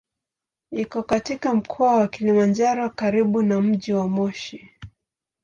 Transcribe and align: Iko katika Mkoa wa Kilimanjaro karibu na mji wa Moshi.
Iko 0.71 1.03
katika 1.03 1.53
Mkoa 1.53 1.95
wa 1.95 2.07
Kilimanjaro 2.07 2.89
karibu 2.89 3.41
na 3.41 3.61
mji 3.61 3.93
wa 3.93 4.07
Moshi. 4.07 4.69